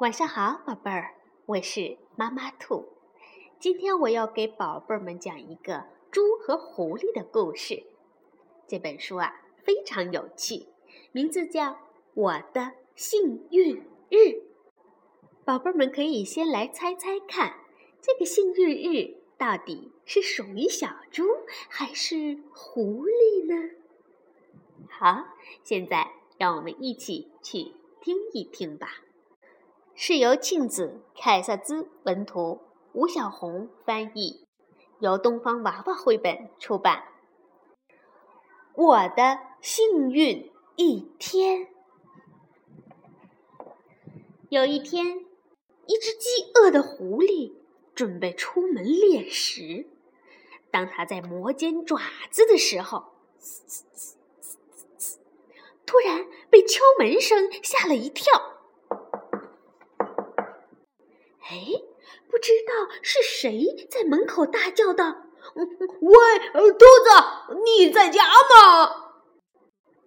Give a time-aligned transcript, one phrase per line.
[0.00, 2.86] 晚上好，宝贝儿，我是妈妈兔。
[3.58, 7.82] 今天我要给宝贝儿们讲一个猪和狐狸的故事。
[8.68, 10.68] 这本书啊非常有趣，
[11.10, 11.72] 名字叫
[12.14, 14.16] 《我的幸运日》。
[15.44, 17.58] 宝贝儿们可以先来猜猜看，
[18.00, 21.24] 这个幸运日到底是属于小猪
[21.68, 23.74] 还是狐狸呢？
[24.88, 25.24] 好，
[25.64, 29.02] 现在让我们一起去听一听吧。
[30.00, 32.60] 是由庆子、凯瑟兹文图，
[32.92, 34.46] 吴小红翻译，
[35.00, 37.02] 由东方娃娃绘本出版。
[38.76, 41.66] 我的幸运一天。
[44.50, 45.26] 有一天，
[45.86, 47.54] 一只饥饿的狐狸
[47.92, 49.88] 准备出门猎食。
[50.70, 51.98] 当它在磨尖爪
[52.30, 53.14] 子的时候，
[55.84, 58.57] 突然被敲门声吓了一跳。
[61.50, 61.64] 哎，
[62.30, 65.24] 不知道是谁在门口大叫道
[65.56, 69.14] ：“喂，兔子，你在家吗？”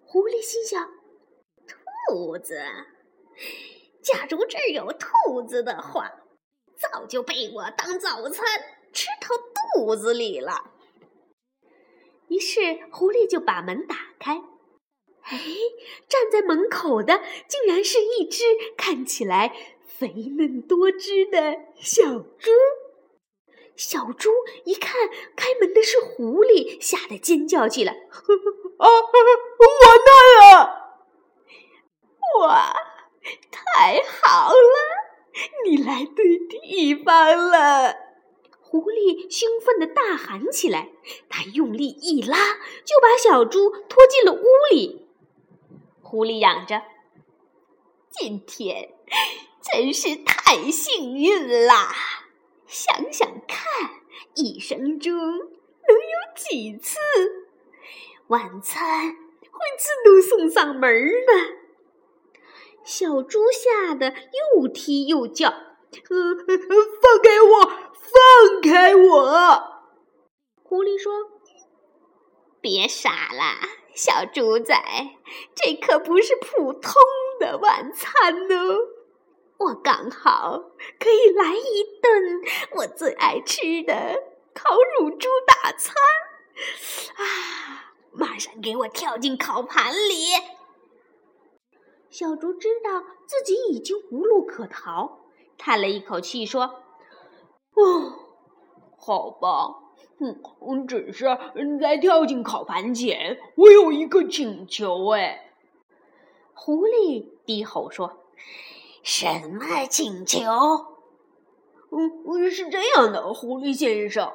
[0.06, 0.92] 狐狸心想
[2.08, 2.62] ：“兔子，
[4.04, 6.12] 假如这儿有兔子的话，
[6.78, 8.46] 早就被我当早餐
[8.94, 9.36] 吃到
[9.76, 10.72] 肚子里了。”
[12.30, 12.60] 于是
[12.92, 14.44] 狐狸就把门打开。
[15.24, 15.40] 哎，
[16.08, 18.44] 站在门口的竟然是一只
[18.78, 19.71] 看起来……
[20.02, 22.50] 肥嫩多汁的小猪，
[23.76, 24.32] 小猪
[24.66, 27.94] 一看开门的是狐狸，吓得尖叫起来
[28.80, 30.98] ：“啊，完蛋了！
[32.40, 32.74] 哇，
[33.52, 34.58] 太好了，
[35.66, 37.96] 你来对地方了！”
[38.60, 40.90] 狐狸兴奋地大喊起来，
[41.30, 45.08] 他用力一拉，就把小猪拖进了屋里。
[46.02, 46.82] 狐狸嚷着
[48.10, 48.96] ：“今天……”
[49.62, 51.94] 真是太幸运啦！
[52.66, 53.90] 想想看，
[54.36, 56.98] 一生中能有几次
[58.28, 61.34] 晚餐会自动送上门呢？
[62.84, 64.14] 小猪吓得
[64.56, 67.66] 又踢又叫：“放开我！
[67.94, 69.84] 放开我！”
[70.64, 71.12] 狐狸说
[72.62, 74.74] ：“别傻了，小猪仔，
[75.54, 76.94] 这可不是普通
[77.40, 78.78] 的晚餐哦。”
[79.62, 82.42] 我刚好可以来一顿
[82.78, 83.94] 我最爱吃的
[84.56, 85.94] 烤乳猪大餐，
[87.16, 87.94] 啊！
[88.12, 90.32] 马上给我跳进烤盘里。
[92.10, 95.20] 小猪知道自己已经无路可逃，
[95.60, 96.82] 叹了一口气说
[97.78, 98.14] ：“哦，
[98.98, 99.76] 好吧，
[100.20, 101.26] 嗯，只是
[101.80, 105.54] 在跳进烤盘前，我有一个请求。”哎，
[106.56, 108.18] 狐狸低吼说。
[109.04, 110.42] 什么请求？
[111.92, 114.32] 嗯，是这样的，狐狸先生，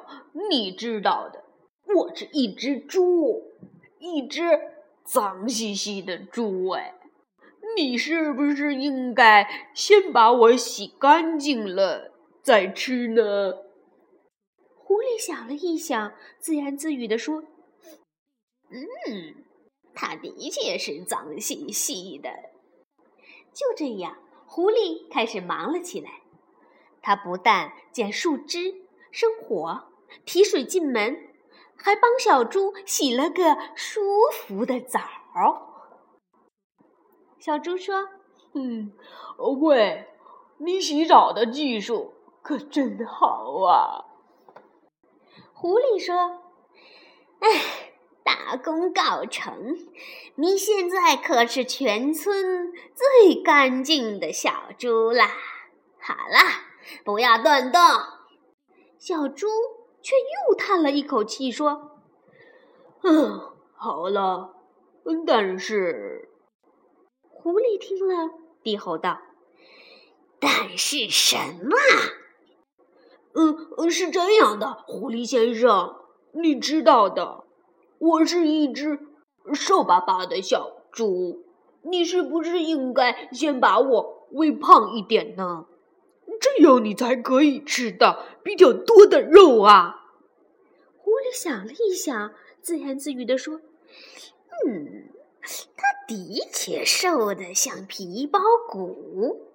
[0.49, 1.43] 你知道的，
[1.95, 3.41] 我是一只猪，
[3.99, 4.43] 一只
[5.03, 6.69] 脏兮兮的猪。
[6.69, 6.93] 哎，
[7.75, 12.11] 你是不是应该先把我洗干净了
[12.43, 13.53] 再吃呢？
[14.75, 17.43] 狐狸想了一想，自言自语地说
[18.69, 19.43] ：“嗯，
[19.95, 22.29] 它的确是脏兮兮的。”
[23.51, 24.17] 就这样。
[24.49, 26.21] 狐狸开始忙了起来，
[27.01, 29.83] 它不但捡树枝、生火、
[30.25, 31.29] 提水进门，
[31.75, 34.99] 还帮小猪洗了个舒服的澡。
[37.37, 38.09] 小猪说
[38.55, 38.93] ：“嗯，
[39.61, 40.07] 喂，
[40.57, 44.05] 你洗澡的技术可真好啊！”
[45.53, 46.41] 狐狸说
[47.41, 47.49] ：“哎。”
[48.37, 49.75] 大功告成！
[50.35, 55.27] 你现在可是全村最干净的小猪啦！
[55.99, 56.37] 好了，
[57.03, 57.81] 不要乱动。
[58.99, 59.47] 小猪
[60.03, 61.99] 却又叹了一口气说
[63.01, 63.41] ：“嗯，
[63.75, 64.53] 好了。
[65.25, 66.29] 但是……”
[67.27, 68.29] 狐狸听了，
[68.61, 69.19] 低吼道
[70.39, 71.75] ：“但是什么
[73.33, 75.95] ？”“嗯，是这样的，狐狸先生，
[76.33, 77.45] 你知道的。”
[77.99, 78.99] 我是一只
[79.53, 81.43] 瘦巴巴的小猪，
[81.81, 85.65] 你是不是应该先把我喂胖一点呢？
[86.39, 90.05] 这样你才可以吃到比较多的肉啊！
[90.97, 93.61] 狐狸想了一想，自言自语地说
[94.67, 95.09] ：“嗯，
[95.75, 98.39] 它的确瘦得像皮包
[98.69, 99.47] 骨。”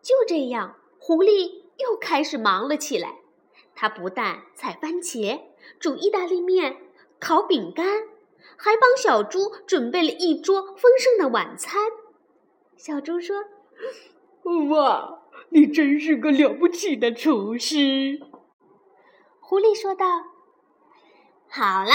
[0.00, 3.16] 就这样，狐狸又开始忙了起来。
[3.74, 5.42] 它不但采番茄、
[5.78, 6.78] 煮意大利面。
[7.18, 7.86] 烤饼干，
[8.56, 11.80] 还帮小猪准备了一桌丰盛的晚餐。
[12.76, 13.44] 小猪说
[14.70, 18.20] ：“哇，你真是个了不起的厨师！
[19.40, 20.06] 狐狸说道
[21.48, 21.94] ：“好啦，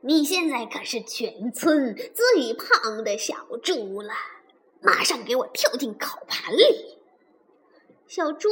[0.00, 4.12] 你现在可是全村最胖的小猪了，
[4.80, 6.98] 马上给我跳进烤盘里。”
[8.06, 8.48] 小猪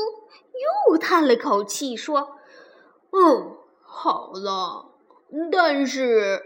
[0.89, 2.39] 又叹了口气说
[3.13, 4.94] ：“嗯，好了，
[5.51, 6.43] 但是……”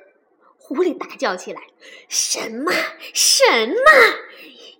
[0.60, 1.62] 狐狸大叫起来
[2.08, 2.70] ：“什么？
[3.14, 3.74] 什么？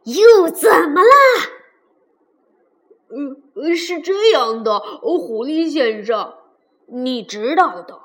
[0.04, 1.08] 又怎么了
[3.10, 6.34] ？”“嗯，是这样的，狐狸先生，
[6.88, 8.00] 你知道的，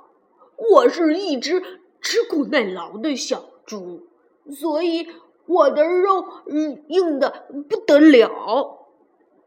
[0.55, 1.61] 我是一只
[1.99, 4.07] 吃苦耐劳的小猪，
[4.49, 5.07] 所以
[5.45, 8.79] 我的肉嗯硬的不得了。”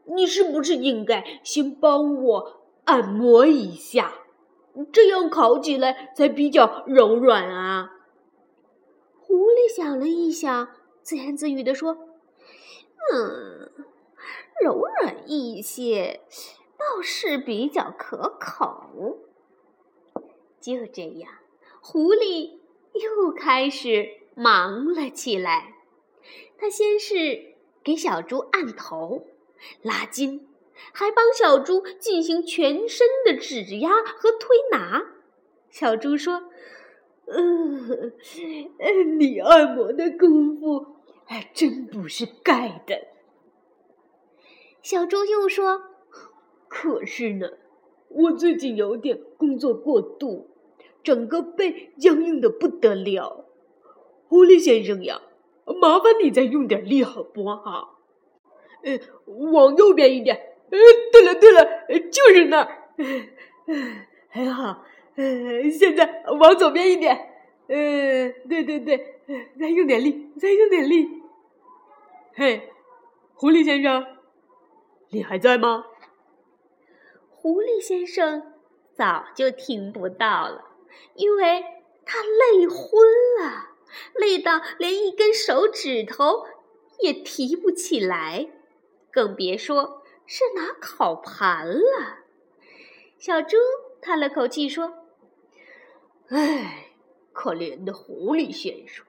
[0.09, 4.13] 你是不是应该先帮我按摩一下，
[4.85, 7.91] 这样烤起来才比较柔软啊？
[9.19, 10.69] 狐狸想了一想，
[11.01, 11.97] 自言自语地说
[13.13, 13.71] ：“嗯，
[14.63, 16.21] 柔软一些
[16.77, 19.19] 倒是比较可口。”
[20.61, 21.31] 就这样，
[21.81, 22.57] 狐狸
[22.93, 25.75] 又开始忙了起来。
[26.57, 29.25] 他先是给小猪按头。
[29.81, 30.47] 拉筋，
[30.93, 35.05] 还帮小猪进行全身的指压和推拿。
[35.69, 36.49] 小猪说
[37.27, 38.13] ：“嗯，
[39.17, 40.95] 你按摩的功夫
[41.25, 43.07] 还真不是盖的。”
[44.81, 45.81] 小猪又说
[46.69, 47.49] ：“可是呢，
[48.07, 50.49] 我最近有点工作过度，
[51.03, 53.45] 整个背僵硬的不得了。
[54.27, 55.21] 狐狸先生呀，
[55.81, 57.95] 麻烦你再用点力好不好？”
[58.83, 60.56] 呃，往右边一点。
[60.69, 60.77] 呃，
[61.11, 62.89] 对了对了，就是那儿。
[64.29, 64.83] 很好。
[65.15, 67.15] 呃，现在往左边一点。
[67.67, 69.19] 呃，对对对，
[69.59, 71.09] 再用点力，再用点力。
[72.35, 72.69] 嘿，
[73.33, 74.05] 狐狸先生，
[75.09, 75.85] 你还在吗？
[77.29, 78.53] 狐狸先生
[78.93, 80.65] 早就听不到了，
[81.15, 81.63] 因为
[82.05, 82.77] 他累昏
[83.41, 83.69] 了，
[84.15, 86.45] 累到连一根手指头
[86.99, 88.49] 也提不起来。
[89.11, 92.19] 更别说是拿烤盘了。
[93.17, 93.57] 小猪
[93.99, 94.93] 叹了口气说
[96.29, 96.91] ：“唉，
[97.33, 99.03] 可怜的狐狸先生，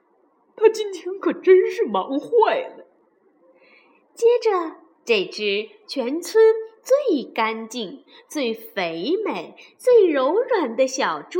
[0.55, 2.87] 他今天可真是忙坏了。”
[4.15, 6.43] 接着，这只全村
[6.81, 11.39] 最干净、最肥美、最柔软的小猪，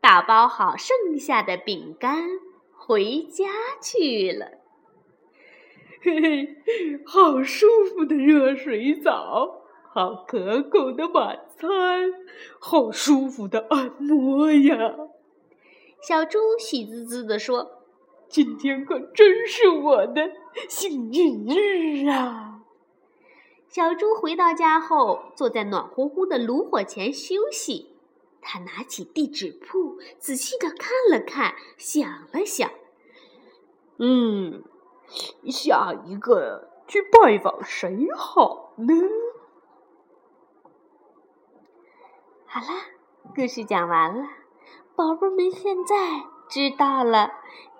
[0.00, 2.28] 打包好剩下的饼干，
[2.76, 3.46] 回家
[3.80, 4.59] 去了。
[6.02, 6.56] 嘿嘿，
[7.04, 11.68] 好舒服的热水澡，好可口的晚餐，
[12.58, 14.96] 好舒服的按摩呀！
[16.00, 17.82] 小猪喜滋滋地说
[18.28, 20.32] ：“今天可真是我的
[20.70, 22.62] 幸运日啊！”
[23.68, 27.88] 小猪回到家后，坐在暖乎乎的炉火前休息。
[28.40, 32.70] 他拿起地址簿，仔细的看了看，想了想，
[33.98, 34.62] 嗯。
[35.50, 38.94] 下一个去拜访谁好呢？
[42.46, 42.82] 好啦，
[43.34, 44.28] 故事讲完了，
[44.96, 47.30] 宝贝们现在知道了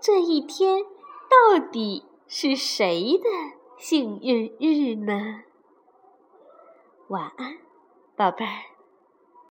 [0.01, 0.85] 这一天
[1.29, 3.29] 到底是谁的
[3.77, 5.43] 幸运日呢？
[7.09, 7.59] 晚安，
[8.15, 8.70] 宝贝儿。